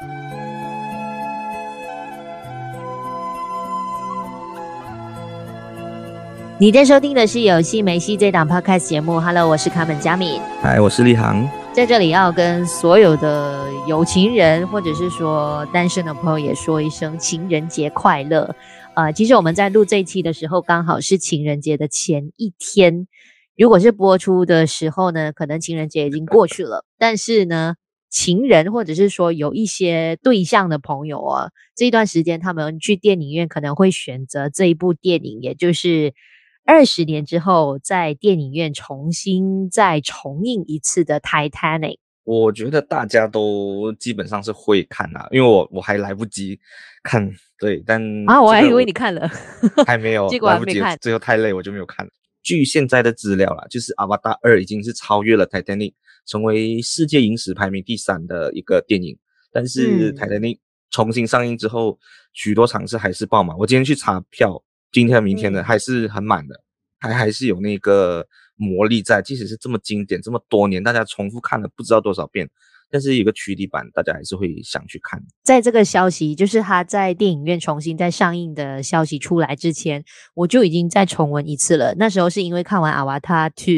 [0.00, 0.06] 你
[6.70, 9.18] 在收听的是有戏没戏这档 podcast 节目。
[9.18, 10.40] Hello，我是卡门佳敏。
[10.62, 11.50] 嗨，我是立航。
[11.72, 18.54] 在这里要跟所有的有情人，或者是说单身的朋友也说一声情人节快乐。
[18.94, 23.08] 呃，其实我们在录这一期的时候，刚好是情人节的前一天。
[23.56, 26.84] 如果是播出的时候呢，可能情人节已经过去了。
[26.98, 27.74] 但是呢，
[28.08, 36.14] 情人或者是说有一些对象的朋友啊，这一段时间他们去电影院可能会选择这一部电影，也就是。
[36.70, 41.94] 二十年之后，在电影院重新再重映一次的《Titanic》，
[42.24, 46.60] 我觉得大家都基本上是会看啊，因为我我还来不及
[47.02, 47.26] 看，
[47.58, 49.26] 对，但啊，我还以为你看了，
[49.86, 52.12] 还没有，结果还没看，最后太累，我就没有看了。
[52.42, 55.92] 据现在的资料啦，就是《阿瓦达二》已经是超越了《Titanic》，
[56.28, 59.18] 成为世界影史排名第三的一个电影。
[59.50, 60.54] 但是《Titanic》
[60.90, 61.98] 重新上映之后，
[62.32, 63.58] 许多场次还是爆满。
[63.58, 64.62] 我今天去查票。
[64.90, 68.26] 今天、明天的还是很满的，嗯、还还是有那个
[68.56, 69.20] 魔力在。
[69.20, 72.48] 即使是这么经典，这么多年，大家重复看了不知道多少遍，
[72.90, 75.22] 但是有个曲 d 版，大家还是会想去看。
[75.44, 81.94] 在这个消息，就是他在电影院重新再上映的消息出来之前，我就已经再重温一次了。
[81.98, 83.74] 那时候是因为看完《阿瓦塔 Two》，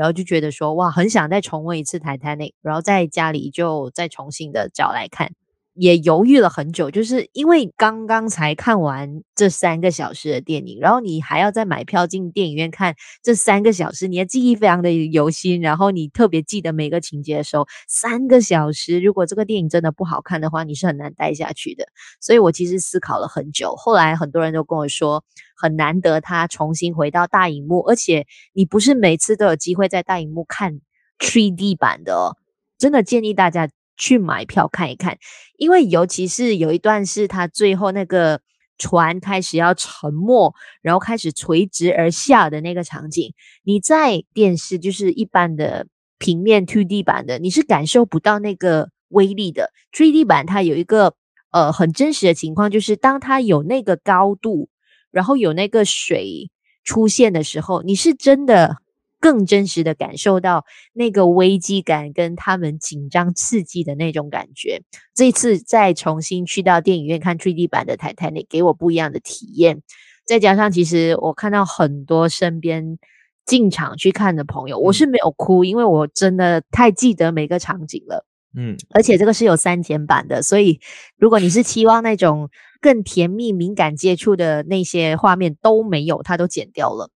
[0.00, 5.32] 然后就觉得说哇，很想再重温一次《Titanic》，然后在家里就再重新的找来看。
[5.80, 21.86] 也犹豫了很久，就是因为刚刚才看完这三个小时的电影，然后你还要再买票进电影院看这三个小时，你的记忆非常的犹新，然后你特别记得每个情节的时候，三个小时，如果这个电影真的不好看的话，你是很难待下去的。
[22.20, 25.24] 所以我其实思考了很久，后来很多人都跟我说，
[25.56, 30.82] 很难得他重新回到大荧幕，而且你不是每次都有机会在大荧幕看
[31.20, 32.36] 3D 版的哦，
[32.76, 33.66] 真的建议大家。
[34.00, 35.18] 去买票看一看，
[35.58, 38.40] 因为尤其是有一段是他最后那个
[38.78, 45.86] 船开始要沉没，然后开始垂直而下的那个场景，你在电视就是一般的
[46.18, 49.70] 平面 2D 版的，你是感受不到那个威力的。
[49.92, 51.14] 3D 版它有一个
[51.50, 54.70] 呃很真实的情况，就是当它有那个高度，
[55.10, 56.50] 然后有那个水
[56.84, 58.78] 出现的时候，你是真的。
[59.20, 64.82] 更真实的感受到那个危机感跟他们紧张刺激的那种感觉。
[65.14, 69.82] 这次再重新去到电影院看 3D 版的《Titanic》，给我不一样的体验。
[70.24, 72.98] 再加上，其实我看到很多身边
[73.44, 78.24] 进场去看的朋友，我是没有哭，因为我真的太记得每个场景了。
[78.56, 80.80] 嗯，而且这个是有删减版的，所以
[81.16, 82.48] 如果你是期望那种
[82.80, 87.10] 更甜蜜、敏感接触的那些画面都没有，它都剪掉了。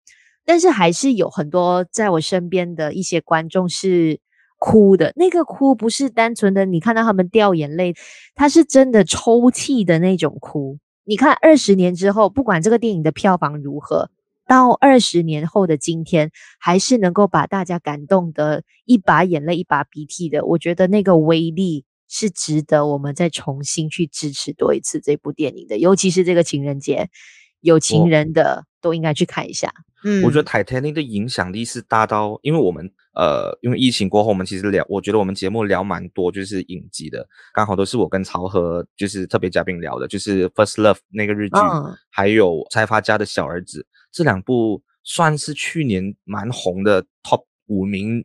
[0.44, 4.20] 但是还是有很多在我身边的一些观众是
[4.58, 7.94] 哭的，那个哭不是单纯的你看到他们掉眼泪，
[8.34, 10.78] 他是真的抽泣的那种哭。
[11.04, 14.08] 你看二十年之后，不管这个电影的票房如何，
[14.47, 16.30] 到二十年后的今天，
[16.60, 20.44] 还是能够把大家感动得一把眼泪一把鼻涕的。
[20.44, 27.09] 我觉得那个威力是值得我们再重新去支持多一次这部电影的，尤其是这个情人节，
[27.60, 29.72] 有情人的都应该去看一下。
[30.04, 48.25] 嗯，我觉得 Titanic 的影响力是大到，因为我们呃，因为疫情过后，我们其实聊，我觉得我们节目聊蛮多，就是影集的，刚好都是我跟曹和就是特别嘉宾聊的，就是 First Love 那个日剧，哦、还有财阀家的小儿子这两部，算是去年蛮红的 Top 五名，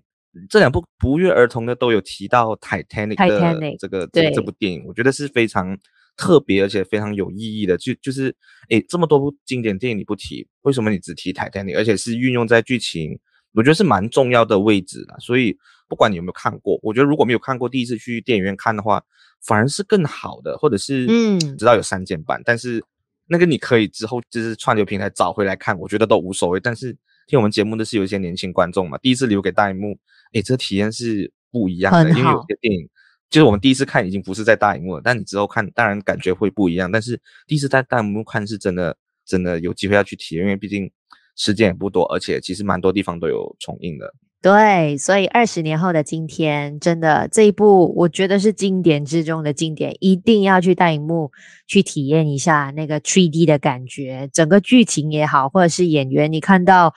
[0.50, 5.78] 这两部不约而同的都有提到 Titanic 的这个这这部电影，我觉得是非常。
[6.17, 8.35] 特别而且非常有意义的，就就是，
[8.69, 13.17] 诶，这么多部经典电影你不提，为什么你只提泰坦尼克而且是运用在剧情，
[13.53, 15.16] 我觉得是蛮重要的位置啦。
[15.19, 15.55] 所以
[15.88, 19.00] 不管你有没有看过，我觉得如果没有看过，第一次去电影院看的话，
[19.45, 20.57] 反而是更好的。
[20.57, 22.84] 或者是，嗯，知道有删减版，但是
[23.28, 26.59] 那个你可以之后就是串流平台找回来看，我觉得都无所谓。
[26.59, 26.97] 但是
[27.28, 29.95] 听我们节目的是有一些年轻观众嘛，第一次留给大荧幕，
[30.34, 32.89] 诶，这体验是不一样的，因为有些电影。
[33.29, 36.90] 就是我们第一次看已经不是在大荧幕了，但你之后看当然感觉会不一样。
[36.90, 40.90] 但是第一次在大荧幕看是真的，真的有机会要去体验，因为毕竟
[41.35, 44.13] 时间也不多，而且其实蛮多地方都有重映的。
[44.41, 51.31] 对，所以二十年后的今天，真的这一部我觉得是经典之中的经典，一定要去大荧幕
[51.67, 56.93] 去体验一下那个 3D 的感觉，整个剧情也好，或者是演员，你看到。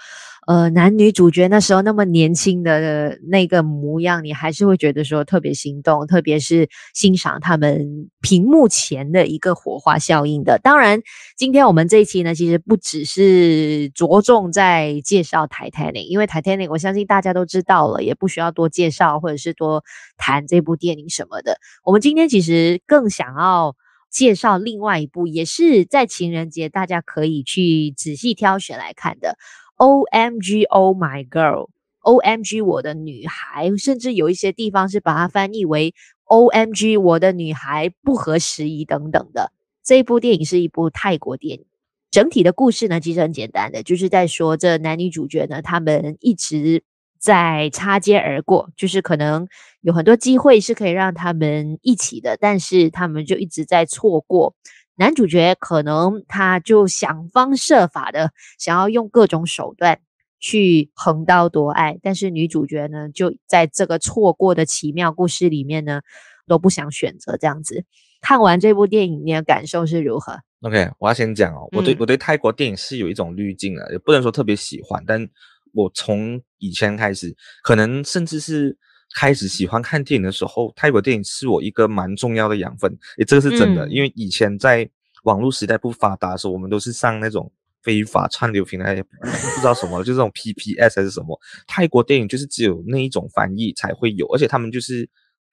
[0.50, 10.58] 呃，男女主角那时候那么年轻的那个模样，你还是会觉得说特别心动，特别是欣赏他们屏幕前的一个火花效应的。
[10.58, 11.02] 当然，
[11.36, 19.84] 今天我们这一期呢，其实不只是着重在介绍 Titanic，因为 Titanic 我相信大家都知道了，也不需要多介绍或者是多
[20.16, 21.60] 谈这部电影什么的。
[21.84, 23.76] 我们今天其实更想要
[24.10, 29.38] 介绍另外一部，也是在情人节大家可以去仔细挑选来看的。
[29.80, 35.94] O M G Oh My Girl，O M G 我的女孩，甚至有一些地方是把它翻译为
[36.24, 39.52] O M G 我的女孩不合时宜等等的。
[39.82, 41.64] 这一部电影是一部泰国电影，
[42.10, 46.84] 整体的故事呢其实很简单的，就是在说这男女主角呢，他们一直
[47.18, 49.48] 在擦肩而过，就是可能
[49.80, 54.54] 有很多机会是可以让他们一起的，但是他们就一直在错过。
[55.00, 59.98] 男主角可能他就想方设法的想要用各种手段
[60.38, 66.02] 去横刀夺爱，但是女主角呢，就在这个错过的奇妙故事里面呢，
[66.46, 67.86] 都不想选择这样子。
[68.20, 75.26] 看完这部电影，你的感受是如何？OK，我要先讲哦，我对、嗯、我对泰国电影是有一种滤镜的，也不能说特别喜欢，但
[75.72, 78.76] 我从以前开始，可能甚至是。
[79.14, 83.86] 开始喜欢看电影的时候，泰国电影是我一个蛮重要的养分，诶，这个是真的。
[83.86, 84.88] 嗯、因为以前在
[85.24, 87.50] 网络时代不发达的时候，我们都是上那种
[87.82, 89.26] 非法串流平台，不
[89.58, 91.38] 知道什么，就这种 PPS 还是什么。
[91.66, 95.08] 泰国电影就是只有那一种翻译才会有，而且他们就是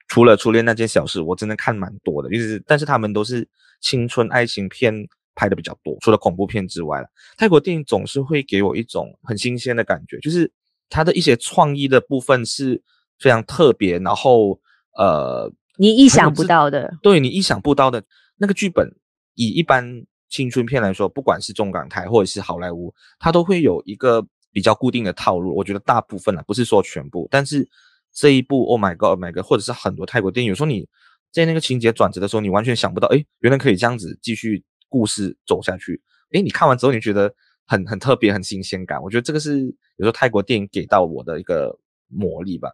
[0.08, 3.48] 除了初恋那件小事，我真的看蛮多的，就是但是他们都是
[3.82, 4.94] 青春爱情片
[5.34, 7.08] 拍的比较多，除了恐怖片之外了。
[7.36, 10.52] 泰国电影总是会给我一种很新鲜的感觉，就是
[10.90, 12.84] 它的一些创意的部分是。
[13.20, 14.60] 非常特别，然后
[14.98, 18.04] 呃，你意想不到的，对你意想不到的
[18.38, 18.90] 那个剧本，
[19.36, 25.56] 以一般青春片来说，不管是中港台或者是好莱坞，它都会有一个比较固定的套路。
[25.56, 27.68] 我觉得大部分啊，不是说全部，但是
[28.12, 30.88] 这一部 Oh My God，Oh My God，或者是很多泰国电影，有时候你
[31.32, 36.02] 在那个情节转折的时候，你完全想不到，哎，原来可以这样子继续故事走下去。
[36.32, 37.34] 哎，你看完之后，你觉得
[37.66, 39.02] 很很特别，很新鲜感。
[39.02, 41.78] 我觉得这个是有时候泰国电影给到我的一个
[42.08, 42.70] 魔力吧。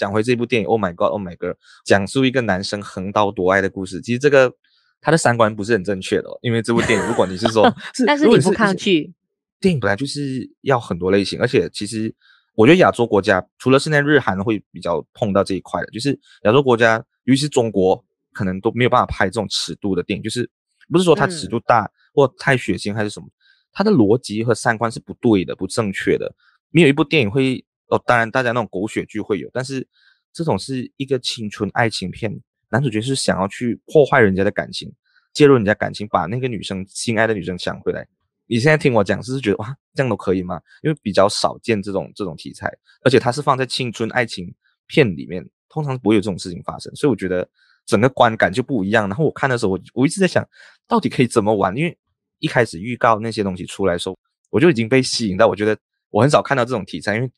[0.00, 1.54] 讲回这部电影，Oh my God，Oh my God，
[1.84, 4.00] 讲述一个男生横刀夺爱的故事。
[4.00, 4.50] 其实这个
[4.98, 9.12] 他的三观不是很正确的，因为这部电影，如果你是说， 是但是你不抗拒，
[9.60, 12.14] 电影本来就是要很多类型，而且其实
[12.54, 20.48] 我觉得亚洲国家除了现在日韩会比较碰到这一块的，就是亚洲国家，尤其是中国，可能都没有办法拍这种尺度的电影，就是
[20.90, 23.26] 不是说它尺度大、嗯、或太血腥还是什么，
[23.70, 26.34] 它的逻辑和三观是不对的，不正确的，
[26.70, 27.62] 没有一部电影会。
[27.90, 29.86] 哦，当然，大家那种狗血剧会有，但是
[30.32, 32.32] 这种是一个青春爱情片，
[32.70, 34.92] 男主角是想要去破坏人家的感情，
[35.32, 38.06] 介入人家感情，把那个女生心爱的女生抢回来。
[38.46, 40.60] 你现在听我讲，是不是觉得哇，这样都可以吗？
[40.82, 42.72] 因为比较少见这种这种题材，
[43.02, 44.52] 而且它是放在青春爱情
[44.86, 47.48] 片里面，通常不会有这种事情发生，所以我觉得
[47.86, 49.08] 整个观感就不一样。
[49.08, 50.48] 然后我看的时候，我我一直在想，
[50.86, 51.76] 到底可以怎么玩？
[51.76, 51.98] 因为
[52.38, 54.16] 一开始预告那些东西出来的时候，
[54.48, 55.76] 我就已经被吸引到，我觉得
[56.10, 57.28] 我很少看到这种题材，因为。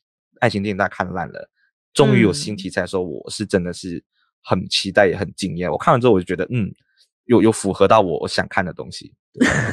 [0.43, 1.49] 爱情电影大家看烂了，
[1.93, 4.03] 终于有新题材的时候，我是真的是
[4.43, 5.71] 很期待也很惊艳。
[5.71, 6.69] 我看完之后，我就觉得，嗯，
[7.27, 9.13] 有有符合到我我想看的东西。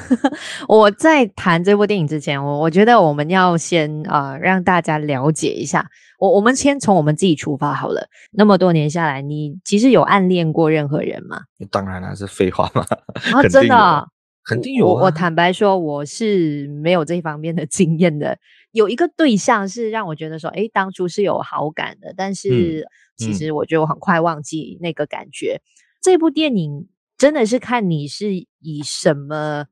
[0.68, 5.90] 我在谈这部电影之前，我我觉得我们要先啊、呃、让大家了解一下。
[6.20, 8.08] 我我们先从我们自己出发好了。
[8.30, 11.40] 那么多年下来，你其实有暗恋过任何人吗？
[11.68, 12.86] 当然了，是废话嘛。
[13.34, 14.08] 啊， 真的，
[14.44, 14.86] 肯定有。
[14.86, 18.38] 我我坦白说，我是没有这方面的经验的。
[18.72, 22.86] 有一个对象是让我觉得说，诶，当初是有好感的，但是
[23.16, 25.60] 其实我觉得我很快忘记那个感觉。
[25.60, 25.68] 嗯嗯、
[26.00, 26.88] 这部电影
[27.18, 29.66] 真的是看你是以什么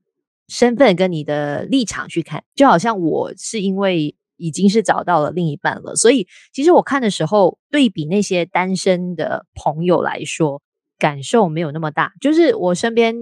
[0.48, 10.60] 身份跟你的立场去看，就好像我是因为已经是找到了另一半了，所以其实我看的时候，对比那些单身的朋友来说，
[10.98, 12.12] 感受没有那么大。
[12.20, 13.14] 就是我身边。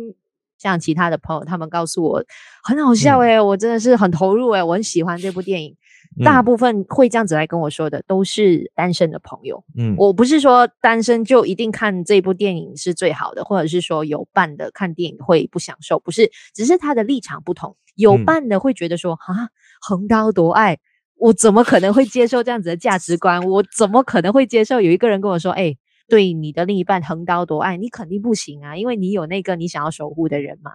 [0.70, 2.25] 像其他的朋友，他们告诉我
[2.62, 5.76] 很好笑诶、欸嗯、我真的是很投入诶、欸、我很喜欢这部电影。
[6.18, 9.64] 嗯、大部分会这样子来跟我说的，都是单身的朋友。
[9.76, 17.76] 嗯，我不是说单身就一定看这部电影是最好的，或者是说有伴的看电影会不享受，不是，只是他的立场不同。
[17.96, 20.78] 有伴的会觉得说啊，横刀夺爱，
[21.16, 23.42] 我怎么可能会接受这样子的价值观？
[23.42, 25.78] 我怎么可能会接受有一个人跟我说，哎、欸？
[26.08, 30.72] 对你的另一半横刀夺爱，你肯定不行啊，因为你有那个你想要守护的人嘛。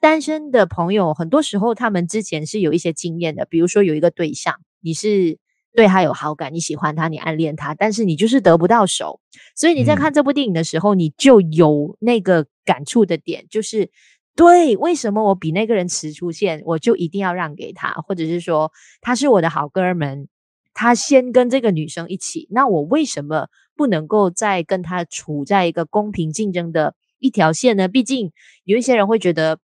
[0.00, 5.38] 单身的朋友，很多时候他们之前是有一些经验的，比如说有一个对象，你是
[5.74, 9.20] 对他有好感，你喜欢他，你暗恋他，但是你就是得不到手，
[9.56, 13.90] 所以你在看这部电影的时候，嗯、你就有那个感触的点，就是
[14.36, 18.70] 对，为什么我比那个人迟出现，我就一定要让给他，或者是说
[19.00, 20.28] 他是我的好哥们，
[20.78, 27.88] 他先跟这个女生一起，那我为什么不能够再跟他处在一个公平竞争的一条线呢？
[27.88, 28.30] 毕竟
[28.62, 29.58] 有一些人会觉得，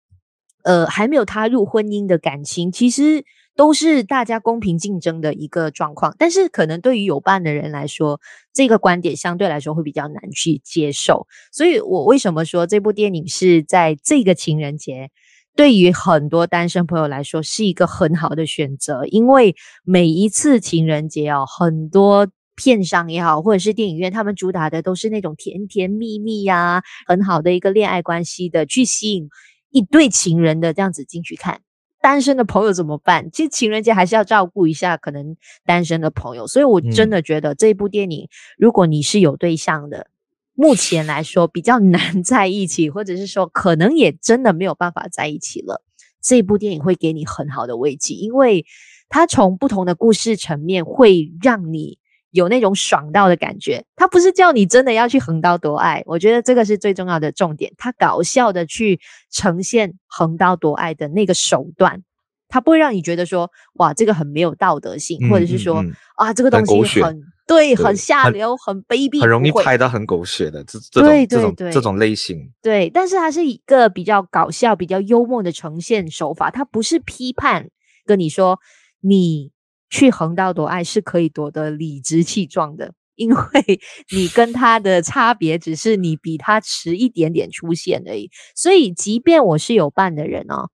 [0.65, 3.25] 呃，还没有踏入婚姻的感情，其实。
[3.57, 8.21] 都是大家公平竞争的一个状况，但是可能对于有伴的人来说，
[8.53, 11.29] 这个观点相对来说会比较难去接受。
[11.53, 15.11] 所以我为什么说这部电影是在这个情人节，
[15.57, 29.29] 对于很多单身朋友来说是一个很好的选择，因为每一次情人节哦，很多片商也好，或者是电影院，他们主打的都是那种甜甜蜜蜜呀，很好的一个恋爱关系的，去吸引
[29.71, 31.61] 一对情人的这样子进去看。
[32.01, 33.31] 单身的朋友怎么办？
[33.31, 40.09] 其实情人节还是要照顾一下可能单身的朋友，所以我真的觉得这部电影，嗯、如果你是有对象的，
[40.55, 45.83] 目前来说比较难 在一起，或者是说可能也真的没有办法在一起了，
[46.23, 48.65] 这部电影会给你很好的慰藉，因为
[49.09, 51.99] 它从不同的故事层面会让你。
[52.35, 57.73] 有那种爽到的感觉，它不是叫你真的要去横刀夺爱，我觉得这个是最重要的重点。
[57.79, 58.99] 它搞笑的去
[59.31, 62.03] 呈现横刀夺爱的那个手段，
[62.49, 72.53] 它不会让你觉得说哇，这个很没有道德性，嗯、或者是说、嗯、啊，这个东西很，很对，很下流，很，很卑鄙，很容易拍到很狗血的这这种这种这种类型。
[72.63, 77.69] 对，但是它是一个比较搞笑、比较幽默的呈现手法，它不是批判
[78.05, 78.59] 跟你说
[79.01, 79.53] 你。
[79.91, 83.37] 去横刀夺爱是可以夺得理直气壮的，因为
[84.13, 88.29] 你跟他的差别只是你比他迟一点点出现而已。
[88.57, 90.69] 所以，即便我是有伴的人哦，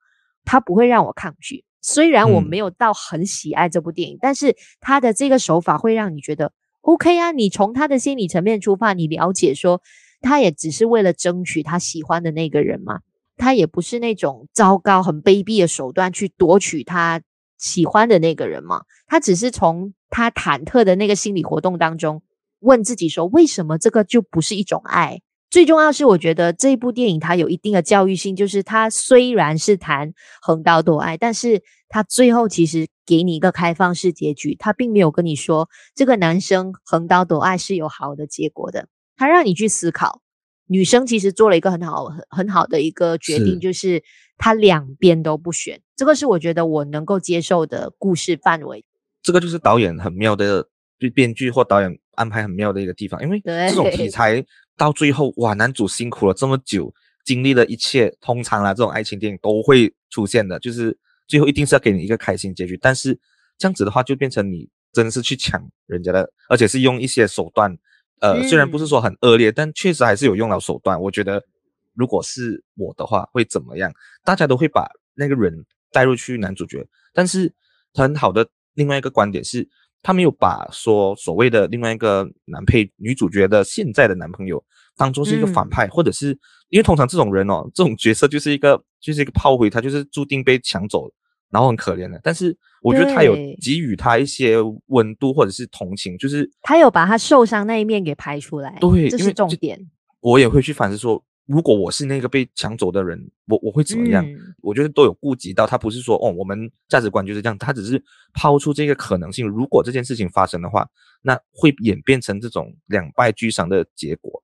[0.47, 1.65] 他不会让我抗拒。
[1.81, 7.33] 虽然我没有到很喜爱这部电影，嗯，但是他的这个手法会让你觉得 OK 啊。
[7.33, 9.81] 你从他的心理层面出发，你了解说
[10.21, 13.01] 他也只是为了争取他喜欢的那个人嘛，
[13.37, 17.23] 他也不是那种糟糕、很卑鄙的手段去夺取他。
[17.63, 22.23] 喜欢的那个人嘛，他只是从他忐忑的那个心理活动当中
[22.61, 25.21] 问自己说：为什么这个就不是一种爱？
[25.51, 40.23] 最重要是，我觉得这部电影它有一定的教育性，就是它虽然是谈横刀夺爱，但是它最后其实给你一个开放式结局，它并没有跟你说这个男生横刀夺爱是有好的结果的，它让你去思考。
[40.69, 44.05] 女生其实做了一个很好很很好的一个决定，就是
[44.39, 48.85] 她两边都不选，这个是我觉得我能够接受的故事范围。
[49.21, 50.69] 这个就是导演很妙的，
[51.01, 54.45] 对编剧或导演安排很妙的一个地方，因为这种题材
[54.81, 56.91] 到最后哇，男主辛苦了这么久，
[57.23, 60.97] 经历了一切，通常啦这种爱情电影都会出现的，就是
[61.29, 62.79] 最后一定是要给你一个开心结局。
[62.81, 63.13] 但是
[63.59, 67.77] 这样子的话，就变成你真的是去抢人家的，而且是用一些手段。
[68.21, 70.99] 呃，虽然不是说很恶劣，但确实还是有用到手段。
[70.99, 71.45] 我觉得，
[71.93, 73.93] 如果是我的话，会怎么样？
[74.25, 76.83] 大家都会把那个人带入去男主角，
[77.13, 77.53] 但是
[77.93, 79.69] 很好的另外一个观点是，
[80.03, 84.63] 他没有把说所谓的另外一个男配女主角的现在的男朋友
[84.97, 86.39] 当做是一个反派，嗯、或者是
[86.69, 91.11] 因为通常这种人哦，这种角色就是一个就是一个炮灰，他就是注定被抢走。
[91.53, 94.55] 然后很可怜的，但是我觉得他有给予他一些
[94.87, 99.77] 温度或者是同情，就是他有把他受伤那一面给拍出来，对，这是重点。
[100.21, 104.25] 我也会去反思说，如果我是那个被抢走的人，我我会怎么样？
[104.25, 108.01] 嗯、我觉得都有顾及到，他不是说哦，我们价值观就是这样，他只是
[108.33, 109.49] 抛出这个可能性。
[109.49, 110.89] 如果这件事情发生的话，
[111.23, 114.41] 那会演变成这种两败俱伤的结果，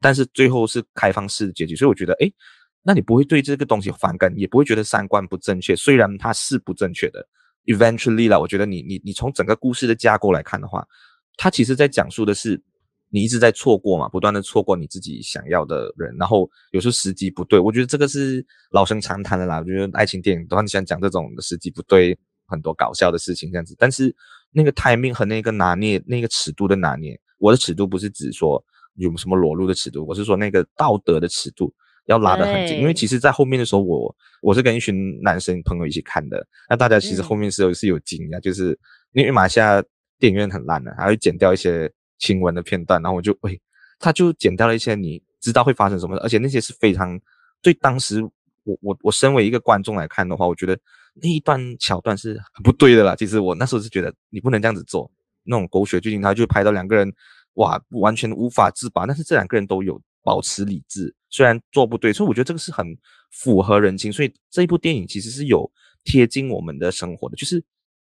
[0.00, 2.32] 但是最后是开放式的结局，所以我觉得，诶
[2.82, 5.76] 那你不会对这个东西反感，也不会觉得三观不正确。
[5.76, 7.28] 虽然它是不正确的
[7.66, 10.86] ，eventually 啦，我觉得你你你从整个故事的架构来看的话，
[11.36, 12.62] 它其实在讲述的是
[13.10, 17.58] 你一直在错过嘛，不断的错过你自己想要的人，然后有时候时机不对。
[17.58, 19.58] 我觉得这个是老生常谈的啦。
[19.58, 23.74] 我觉得爱情电影都很喜欢讲这种时机不对，很多搞笑的事情这样子。
[23.78, 24.14] 但是
[24.50, 28.62] 那个 timing 和那个拿捏，那个尺度的拿捏，我的尺度不是指说
[28.94, 31.74] 有什么裸露的尺度，我是说那个道德的尺度。
[32.06, 36.46] 要拉得很紧，因为其实，在后面的时候我，我我是跟一群男生朋友一起看的。
[36.70, 38.78] 那大家其实后面是有、嗯、是有惊讶，就是
[39.12, 39.82] 因为马来西亚
[40.20, 43.60] 电影院很烂的，还会剪掉一些亲吻的片段，然后我就喂、哎，
[43.98, 47.20] 他就剪掉了一些你知道会发生什么，而且那些是非常
[47.62, 48.22] 对当时
[48.64, 50.78] 我我我身为一个观众来看的话，我觉得
[51.14, 53.14] 那一段桥段是很不对的啦。
[53.14, 55.10] 其实我那时候是觉得你不能这样子做，
[55.44, 57.12] 那种狗血剧情，他就拍到两个人
[57.54, 61.14] 哇完全无法自拔，但是这两个人都有保持理智。
[61.30, 62.86] 虽然做不对，所以我觉得这个是很
[63.30, 64.12] 符合人情。
[64.12, 65.70] 所以这一部电影其实是有
[66.02, 67.62] 贴近我们的生活的，就是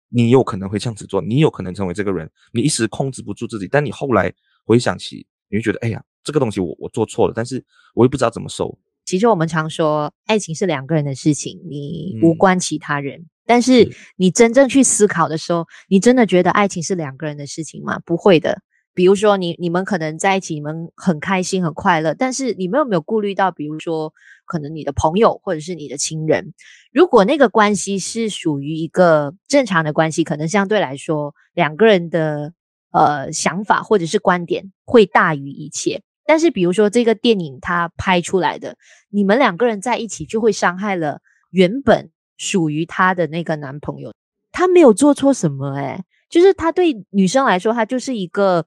[0.09, 4.33] 你有可能会这样子做，你有可能成为这个人，你一时控制不住自己，但你后来
[4.65, 8.79] 回想起，你会觉得，哎呀，这个东西我我做错了，但是我又不知道怎么收。
[9.05, 13.21] 其实我们常说，爱情是两个人的事情，你无关其他人。
[13.21, 18.01] 嗯、但是你真正去思考的时候，你真的觉得爱情是两个人的事情吗？
[18.05, 18.61] 不会的。
[18.97, 24.15] 比如说你，你们可能在一起，你们很开心、很快乐，但是你们有没有顾虑到，比如说，
[24.47, 26.55] 可能你的朋友或者是你的亲人，
[26.93, 32.55] 如果那个关系是属于一个正常的关系，可能相对来说，两个人的
[32.91, 36.01] 呃想法或者是观点会大于一切。
[36.25, 38.79] 但是，比如说这个电影它拍出来的，
[39.11, 44.15] 你们两个人在一起就会伤害了原本属于他的那个男朋友。
[44.53, 48.65] 他没有做错什么，诶，就是他对女生来说，他就是一个。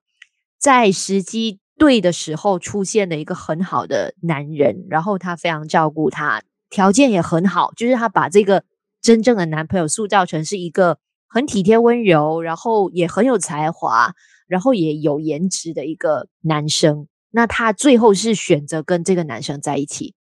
[0.59, 8.65] 在时机对的时候出现的一个很好的男人，然后他非常照顾她，条件也很好，就是他把这个
[9.01, 14.13] 真正的男朋友塑造成是一个很体贴温柔，然后也很有才华，
[14.47, 17.07] 然后也有颜值的一个男生。
[17.31, 20.13] 那他最后是选择跟这个男生在一起，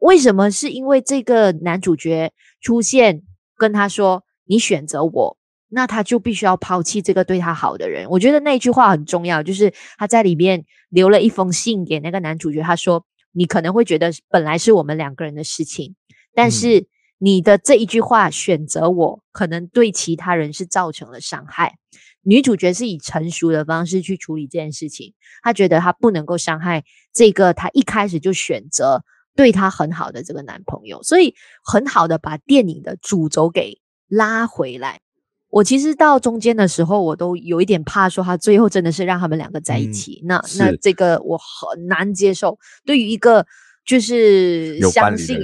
[0.00, 0.50] 为什么？
[0.50, 3.22] 是因为这个男主角出现
[3.56, 5.37] 跟他说：“你选择我。”
[5.68, 8.08] 那他就必须要抛弃这个对他好的人。
[8.10, 15.94] 我觉得那句话很重要，就是他在里面留了一封信给那个男主角，他说：“你可能会觉得本来是我们两个人的事情，
[16.34, 16.86] 但是
[17.18, 21.76] 你的这一句话选择我，可能对其他人是造成了伤害。”
[22.22, 26.84] 女主角是以成熟的方式去处理这件事情，她觉得她不能够伤害
[27.14, 29.02] 这个她一开始就选择
[29.34, 31.34] 对她很好的这个男朋友，所以
[31.64, 35.00] 很好的把电影的主轴给拉回来。
[35.50, 40.20] 我其实到中间的时候，我都有一点怕，说他最后真的是让他们两个在一起。
[40.22, 42.58] 嗯、那那这个我很难接受。
[42.84, 43.46] 对于一个
[43.84, 45.38] 就是相信，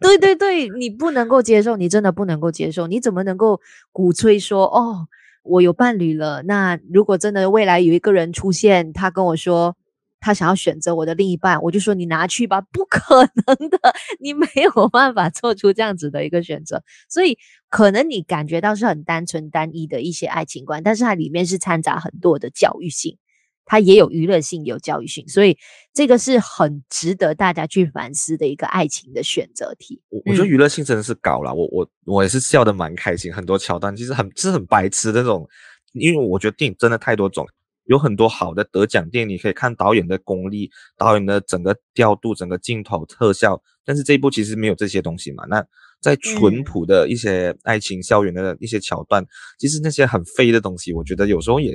[0.00, 2.86] 对对对，你不能够接受，你真的不能够接受。
[2.86, 3.60] 你怎么能够
[3.92, 5.06] 鼓吹说哦，
[5.42, 6.42] 我有伴侣了？
[6.44, 9.76] 那如果真的未来有一个人出现，他跟我说。
[10.22, 13.78] 他想要选择我的另一半，我就说你拿去吧，不可能的，
[14.22, 16.82] 你没有办法做出这样子的一个选择。
[17.08, 17.36] 所以
[17.68, 23.18] 可能你感觉到是很单纯单一的一些爱情观，但是它里面是掺杂很多的教育性，
[23.64, 25.58] 它也有娱乐性，有教育性，所以
[25.92, 30.00] 这个是很值得大家去反思的一个爱情的选择题。
[30.08, 35.48] 我我觉得娱乐性真的是高了，嗯、我我我也是笑得蛮开心，很多桥段其实很是很白痴那种，
[35.94, 37.44] 因为我觉得电影真的太多种。
[37.84, 43.60] 有很多好的得奖电影，你可以看导演的功力，导演的整个调度、整个镜头特效。
[43.84, 45.44] 但是这一部其实没有这些东西嘛。
[45.48, 45.64] 那
[46.00, 49.26] 在淳朴的一些爱情校园的一些桥段，嗯、
[49.58, 51.72] 其实那些很废的东西，我觉得有时候也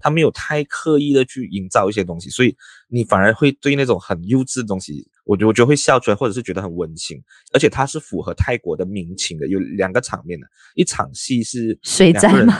[0.00, 2.54] 他没有太刻意的去营造一些东西，所以
[2.88, 7.20] 你反而会对那种很幼稚的东西，我觉得我觉得会笑出来，或者是觉得很温馨。
[7.52, 12.58] 而且它是符合泰国的民情的，有两个场面的，一场戏是水灾吗？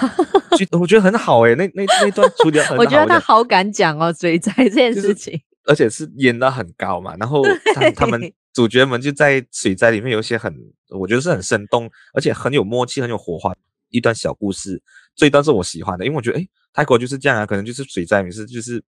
[0.72, 2.76] 我觉得很好诶、欸，那那那段处理很好。
[2.82, 7.14] 我觉得他好敢讲哦，水灾这件事情，而且是演的很高嘛。
[7.16, 7.42] 然后
[7.74, 8.20] 他他们
[8.52, 10.52] 主角们就在水灾里面有一些很，
[10.98, 13.54] 我觉得是很生动，而且很有默契、很有火花
[13.90, 14.82] 一段小故事。
[15.14, 18.82] 这一段是我喜欢的，因为我觉得诶，泰国就是这样啊，可能就是水灾，没事就是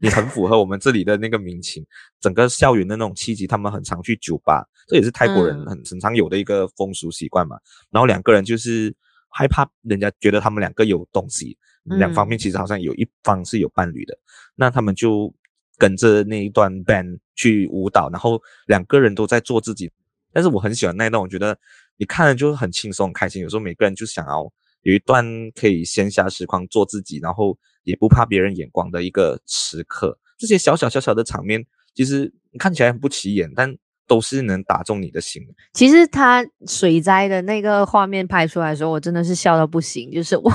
[0.00, 1.84] 也很符合我们这里的那个民情。
[2.20, 7.56] 整个校园的那种气息，他们很常去酒吧，这也是泰国人很很常有的一个风俗习惯嘛。
[7.90, 8.94] 然后两个人就是。
[9.32, 15.32] 害怕人家觉得他们两个有东西，两方面其实好像有一方是有伴侣的，嗯、那他们就
[15.78, 19.88] 跟着那一段 band 去舞蹈，然后两个人都在做自己。
[20.32, 21.56] 但是我很喜欢那一段，我觉得
[21.96, 23.40] 你看了就是很轻松、很开心。
[23.40, 30.18] 有时候每个人就想要有一段可以闲暇时光做自己，然后也不怕别人眼光的一个时刻。
[30.38, 31.64] 这些小小小小的场面，
[31.94, 33.76] 其实看起来很不起眼，但。
[34.06, 35.40] 都是能打中你的心。
[35.72, 40.10] 其实他水灾的那个画面拍出来的时候，我真的是笑到不行。
[40.10, 40.52] 就是哇，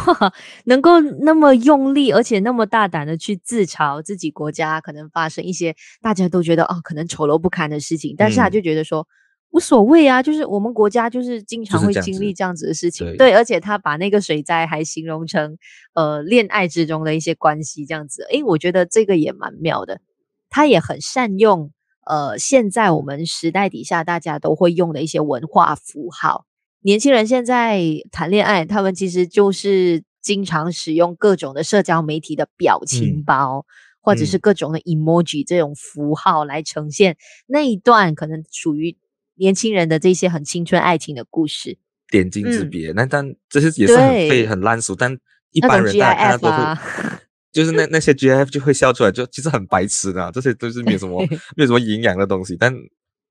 [0.65, 9.07] 能够那么用力，而且那么大胆的去自嘲自己国家可能发生一些大家都觉得哦可能丑陋不堪的事情，但是他就觉得说、嗯、
[9.51, 13.07] 无所谓啊，就是我们国家就是经常会经历这样子的事情。
[13.07, 15.57] 对，对，而且他把那个水灾还形容成
[15.93, 18.23] 呃恋爱之中的一些关系这样子。
[18.31, 20.01] 诶，我觉得这个也蛮妙的，
[20.49, 21.71] 他也很善用。
[22.05, 26.45] 呃，现在我们时代底下，大家都会用的一些文化符号。
[26.81, 27.81] 年轻人现在
[28.11, 33.65] 谈恋爱，他们其实就是经常使用各种的社交媒体的表情包，嗯、
[34.01, 38.95] 或者是各种的 emoji 这种符号来呈现那一段可能属于
[39.35, 41.77] 年轻人的这些很青春爱情的故事。
[42.09, 45.17] 点睛之笔，那、嗯、但这些也是很废、很烂俗，但
[45.51, 47.19] 一般人大家都会。
[47.51, 52.73] 就是那那些 GIF 就会笑出来，就其实很白痴的，这些都是没有什么 没有什么营养的东西，但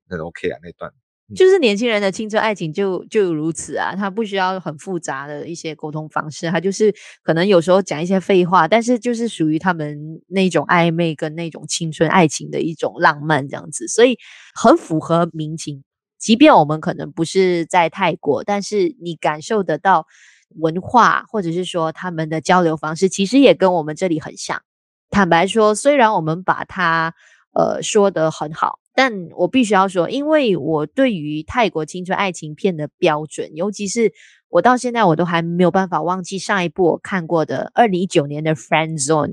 [0.09, 0.91] 很 OK 啊那段。
[1.35, 14.17] 就是年轻人的青春爱情就就如此啊，他不需要很复杂的一些沟通方式，他就是可能有时候讲一些废话，但是就是属于他们那种暧昧跟那种青春爱情的一种浪漫这样子，所以
[14.53, 15.83] 很符合民情。
[16.17, 20.07] 即便我们可能不是在泰国，但是你感受得到
[20.49, 24.61] 文化或者是说他们的交流方式，其实也跟我们这里很像。
[25.09, 27.13] 坦白说，虽然我们把它
[27.53, 28.79] 呃说得很好。
[28.97, 34.13] 但我必须要说，因为我对于泰国青春爱情片的标准，尤其是
[34.47, 39.27] 我到现在我都还没有办法忘记上一部我看过的二零一九年的《Friend Zone》，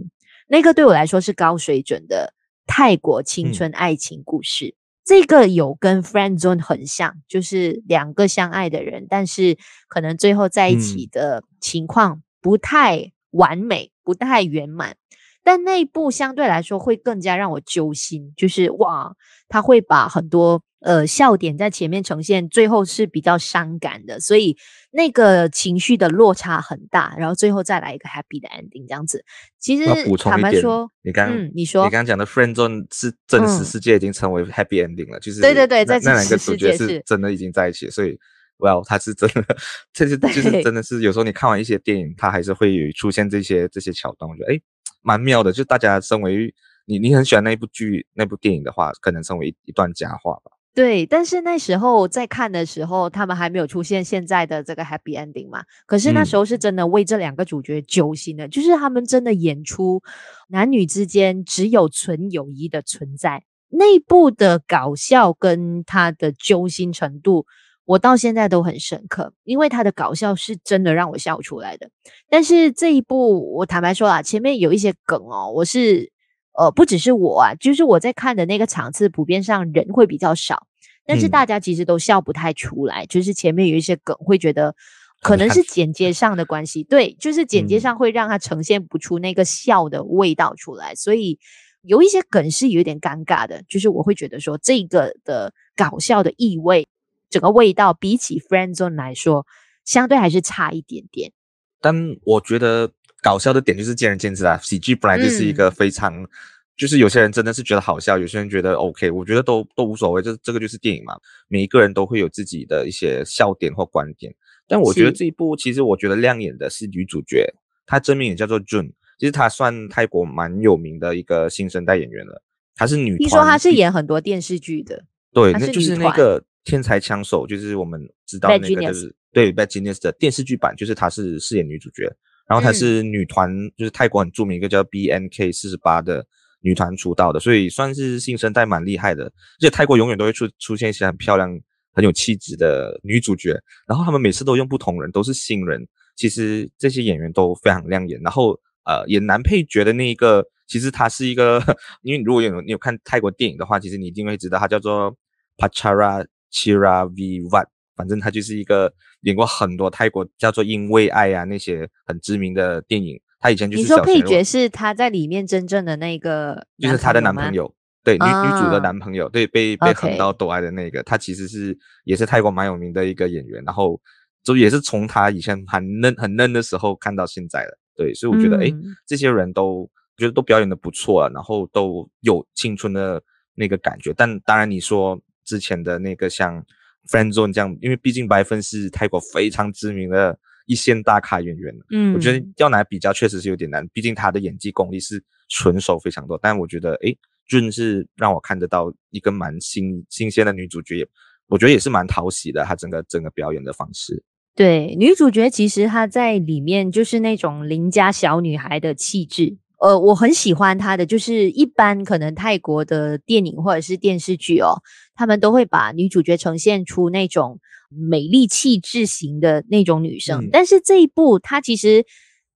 [0.49, 2.35] 那个对我来说是高水准的
[2.67, 4.75] 泰国青春爱情故事。
[4.77, 14.97] 嗯、这个有跟《Friend Zone》很像，就是两个相爱的人，但是可能最后在一起的情况不太完美，不太圆满。
[15.45, 19.15] 但那一部相对来说会更加让我揪心，就是哇，
[19.49, 24.57] 他会把很多呃笑点在前面呈现，最后是比较伤感的，所以
[24.93, 29.25] 那个情绪的落差很大，然后最后再来一个 happy 的 ending 这样子。
[29.59, 38.19] 其实坦白说，你刚嗯，你说你刚刚讲的 friend zone 是真实世界已经成为 happy ending 了，嗯、就是对对对，在那两个主角是真的已经在一起，所以。
[38.59, 39.45] Well，他是真的，
[39.93, 44.63] 这是就是真的是有时候你看完一些电影，他还是会有出现这些这些桥段，我觉得诶
[45.03, 45.53] 蛮妙的。
[45.53, 46.55] 就大家身为
[46.87, 50.53] 你你很喜欢那部剧那部电影的话，可能成为一段佳话吧。
[50.75, 55.63] 对，但是那时候在看的时候，他们还没有出现现在的这个 happy ending 嘛。
[55.85, 60.03] 可是那时候是真的为这两个主角揪心的，嗯、就是他们真的演出
[60.49, 67.45] 男女之间只有纯友谊的存在，内部的搞笑跟他的揪心程度。
[67.93, 71.91] 我到现在都很深刻，因为他的搞笑是真的让我笑出来的。
[72.31, 76.11] 但是这一部，我坦白说啊，前面有一些梗哦，我是
[76.59, 80.67] 呃，不只是我啊，就是我在看的那个场次，普遍上人会比较少，
[81.05, 83.05] 但是大家其实都笑不太出来。
[83.05, 84.75] 嗯、就是前面有一些梗，会觉得
[85.21, 91.39] 可能是剪接上的关系，对，就是剪接上会让它呈现不出那个笑的味道出来，所以
[91.83, 93.63] 有一些梗是有点尴尬的。
[93.69, 96.87] 就是我会觉得说，这个的搞笑的意味。
[97.33, 99.47] 整个味道比起《Friend Zone》来说，
[99.85, 101.33] 相对还是差一点点。
[101.81, 102.93] 但我觉得
[103.23, 104.59] 搞笑的点就是见仁见智啊。
[104.63, 106.29] 喜剧本来就是一个非常，嗯、
[106.77, 110.23] 就是有些人真的是觉得好笑，有些人觉得 OK，我觉得都都无所谓。
[110.23, 111.17] 这这个就是电影嘛，
[111.49, 114.33] 每一个人都会有自己的一些笑点或观点。
[114.69, 117.53] 但我觉得这一部其实我觉得亮眼的是女主角，
[117.87, 122.43] 她真名也叫做 June，其实她算泰国蛮有名的一个新生代演员了。
[122.77, 126.45] 她是女，听说她是演很多电视剧的，对，那就是那个。
[126.65, 132.05] 天才枪手就是我们知道那个就是对《Bad Genius》的电视剧版，就是她是饰演女主角，
[132.47, 136.25] 然后她是女团，就是泰国很著名一个叫 B N K 四十八的
[136.61, 139.25] 女团出道的，所以算是新生代蛮厉害的。
[139.25, 141.51] 而且泰国永远都会出出现一些很漂亮、
[141.93, 145.85] 很有气质的女主角，然后他们每次都用不同人，都是新人。
[146.15, 148.21] 其实这些演员都非常亮眼。
[148.23, 151.61] 然后呃，演男配角的那一个，其实他是一个，
[152.03, 155.17] 因为如果有你有看泰国电影的话，其实你一定会知道他叫做
[155.57, 156.25] Pachara。
[156.53, 163.21] Chira Vivat，反正他就是一个演过很多泰国叫做《因为爱》啊那些很知名的电影。
[163.41, 171.03] 他以前就是小你说配角是他在里面真正的那个，就是他的男朋友，对女、哦、女主的男朋友，对被被横刀夺爱的那个。
[171.03, 174.01] 他其实是也是泰国蛮有名的一个演员，然后
[174.45, 177.79] 就也是从他以前很嫩很嫩的时候看到现在的。
[177.97, 183.21] 对，所以我觉得哎、嗯，这些人都觉得都表演的不错啊，然后都有青春的
[183.55, 184.15] 那个感觉。
[184.17, 185.21] 但当然你说。
[185.45, 186.65] 之前的那个像
[187.11, 196.39] Friend Zone 这样，因为毕竟白分是泰国非常知名的一线大咖演员，嗯，我觉得要拿比较确实是有点难，毕竟他的演技功力是纯熟非常多。
[196.41, 201.07] 但我觉得，诶，June 是让我看得到一个蛮新新鲜的女主角，
[201.49, 204.23] 我觉得也是蛮讨喜的，她整个整个表演的方式。
[204.55, 209.57] 对，女主角其实她在里面就是那种邻家小女孩的气质。
[209.83, 214.81] 呃，我很喜欢她的，就是一般可能泰国的电影或者是电视剧哦，
[215.17, 222.07] 他们都会把女主角呈现出那种美丽气质型的那种女生，嗯，但是这一部她其实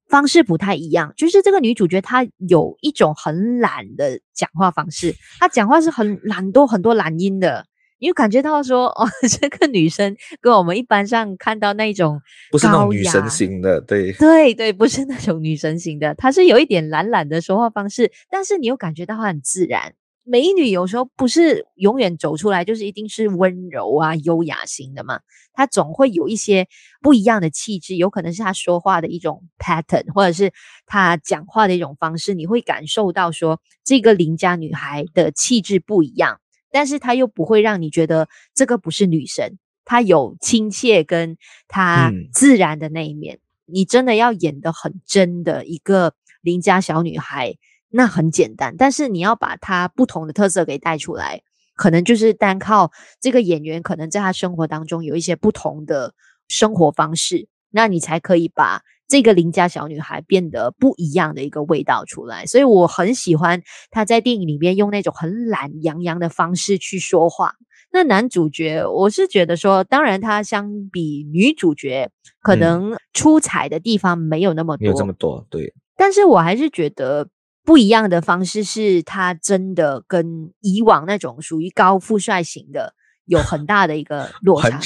[0.09, 7.67] 方式不太一样，就是这个女主角她有一种很懒的讲话方式，她讲话是很懒多很多懒音的。
[7.98, 9.09] 你有感觉到说，哦，
[9.40, 19.94] 这个女生跟我们一般上看到那种不是那种女神型的，对对对，不是那种女神型的，她是有一点懒懒的说话方式，但是你又感觉到她很自然。
[20.28, 25.20] 美女有时候不是永远走出来就是一定是温柔啊、优雅型的嘛，
[25.52, 26.66] 她总会有一些
[27.00, 30.52] 不一样的气质，有可能是她说话的一种 pattern，或者是
[30.85, 36.40] 她讲话的一种方式，你会感受到说这个邻家女孩的气质不一样。
[36.70, 41.37] 但是他又不会让你觉得这个不是女神，他有亲切跟
[41.68, 43.37] 他自然的那一面。
[43.37, 47.57] 嗯、你真的要演的很真的一个邻家小女孩，
[47.88, 51.42] 那很简单，但是你要把她不同的特色给带出来，
[51.74, 56.14] 可能就是单靠这个演员可能在他生活当中有一些不同的
[56.48, 58.83] 生活方式，那你才可以把。
[59.09, 67.55] 这个邻家小女孩变得不一样的一个味道出来，所以我很喜欢她在电影里面用那种很懒洋洋的方式去说话。
[67.93, 72.11] 那男主角，我是觉得说，当然他相比女主角，
[72.43, 75.73] 可能出彩的地方没有那么多，没有这么多，对。
[75.97, 77.29] 但是我还是觉得
[77.65, 82.93] 不一样的方式是，他真的跟以往那种属于高富帅型的
[83.25, 84.81] 有很大的一个 落差。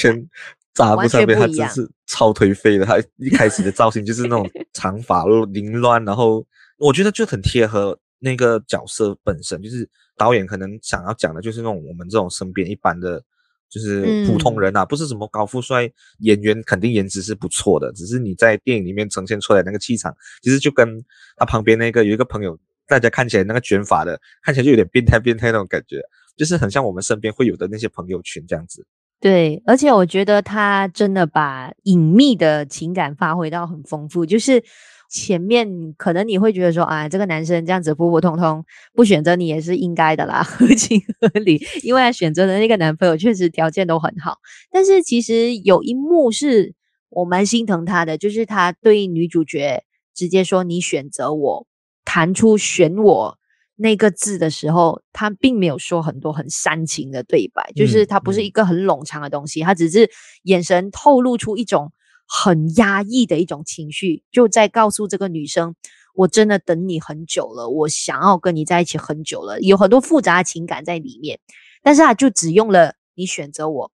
[0.73, 2.85] 扎不上面，他真是超颓废的。
[2.85, 6.45] 他一开始的造型就是那种 长发凌乱，然后
[6.77, 9.61] 我觉得就很贴合那个角色本身。
[9.61, 13.21] 就是导演可能想要讲的，就是那种我们这种身边一般的，
[13.69, 17.91] 就是普通人啊，嗯、不是什么高富帅演员，肯定颜值是不错的。
[17.93, 21.03] 只是你在电影里面呈现出来那个气场，其实就跟
[21.37, 22.57] 他旁边那个有一个朋友，
[22.87, 26.01] 大家看起来那个卷发的，看起来就有点变态变态那种感觉，
[26.37, 28.85] 就是很像我们身边会有的那些朋友群这样子。
[29.21, 34.25] 对，而且我觉得他真的把隐秘的情感发挥到很丰富。
[34.25, 34.63] 就是
[35.11, 44.39] 前面可能你会觉得说，啊，这个男生这样子普普通通不选择你也是应该的啦，合情合理，因为他选择的那个男朋友确实条件都很好。
[44.71, 46.73] 但是其实有一幕是
[47.09, 49.83] 我蛮心疼他的，就是他对女主角
[50.15, 51.67] 直接说：“你选择我，
[52.03, 53.37] 弹出选我。”
[53.81, 60.09] 那个字的时候，他并没有说很多很煽情的对白，就是他不是一个很冗长的东西，他只是
[60.43, 61.91] 眼神透露出一种
[62.27, 65.75] 很压抑的一种情绪，就在告诉这个女生，
[66.13, 71.39] 我真的等你很久了，我想要跟你在一起很久了，有很多复杂的情感在里面，
[71.81, 73.91] 但是他就只用了你选择我，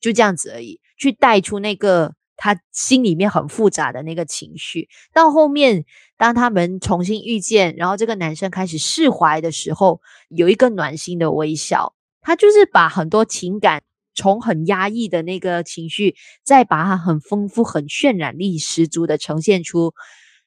[0.00, 2.14] 就这样子而已，去带出那个。
[2.42, 5.84] 他心里面很复杂的那个情绪，到后面
[6.16, 10.00] 当他们重新遇见，然后这个男生开始释怀的时候，
[10.30, 11.94] 有一个暖心的微笑。
[12.22, 13.82] 他就是把很多情感
[14.14, 19.92] 从很压抑的那个情绪，再把它很丰富、很渲染力十足的呈现出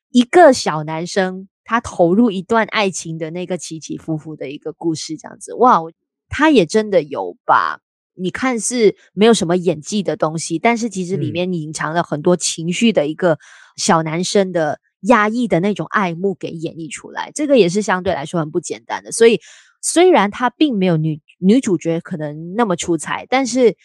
[0.10, 5.53] 一个小男生他投入一段爱情的那个起起伏伏的一个故事，这样子。
[5.53, 5.79] 哇，
[6.27, 7.82] 他也真的有把。
[8.15, 13.39] 你看似没有什么演技的东西，但是其实里面隐藏了很多情绪的一个
[13.76, 19.12] 小男生的压抑的那种爱慕给演绎出来，这个也是相对来说很不简单的。
[19.12, 19.41] 所以
[19.82, 23.76] 虽然他并没有女女主角可能那么出彩，但是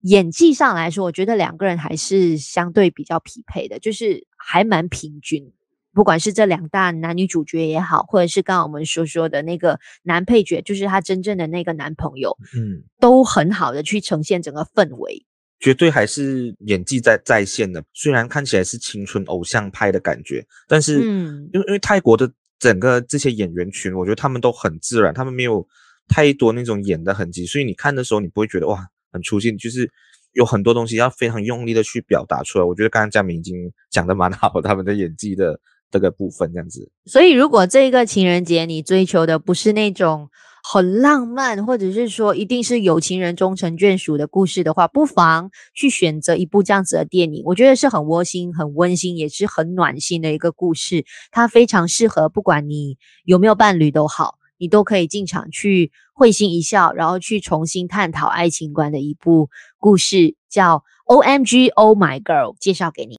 [0.00, 5.52] 演技上来说，我觉得两个人还是相对比较匹配的，就是还蛮平均。
[5.94, 15.24] 不管是这两大男女主角也好，或者是刚刚我们所说的那个男配角，就是他真正的那个男朋友，嗯，都很好的去呈现整个氛围，
[15.60, 17.82] 绝对还是演技在在线的。
[17.92, 22.28] 虽然看起来是青春偶像派的感觉，但是，嗯，因为因为泰国的
[22.58, 25.64] 整个这些演员群，我觉得他们都很自然，他们没有
[26.08, 29.88] 太多那种演的痕迹，所以你看的时候你不会觉得哇很出戏，就是
[30.32, 32.64] 有很多东西要非常用力的去表达出来。
[32.64, 35.60] 我觉得刚刚佳明已经讲的蛮好，他们的演技的。
[35.94, 40.28] 这个部分这样子，所以如果这个情人节你追求的不是那种
[40.64, 47.44] 很浪漫，或者是说一定是有情人终成眷属的故事的话，不妨去选择一部这样子的电影。
[47.44, 51.04] 我觉得是很窝心、很温馨，也是很暖心的一个故事。
[51.30, 60.82] 它非常适合，不管你有没有伴侣都好，你都可以进场去会心一笑，然后去重新探讨爱情观的一部故事，叫
[61.22, 63.16] 《OMG Oh My Girl》，介绍给你。